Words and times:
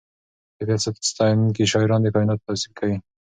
طبیعت 0.57 0.81
ستایونکي 1.09 1.63
شاعران 1.71 2.01
د 2.03 2.07
کائناتو 2.13 2.45
توصیف 2.47 2.71
کوي. 2.79 2.97